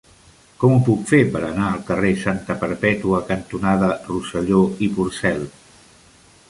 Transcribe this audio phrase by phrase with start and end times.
[0.61, 5.49] Com ho puc fer per anar al carrer Santa Perpètua cantonada Rosselló i Porcel?